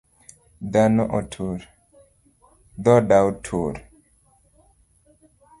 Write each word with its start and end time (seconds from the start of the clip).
Dhoda 0.71 1.03
otur 3.29 3.73